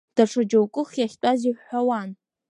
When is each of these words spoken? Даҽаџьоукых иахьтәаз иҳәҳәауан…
Даҽаџьоукых 0.15 0.89
иахьтәаз 0.97 1.39
иҳәҳәауан… 1.49 2.09